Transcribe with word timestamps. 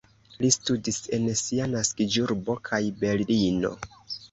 Li 0.45 0.49
studis 0.53 0.97
en 1.17 1.27
sia 1.41 1.69
naskiĝurbo 1.75 2.59
kaj 2.71 2.83
Berlino. 3.05 3.75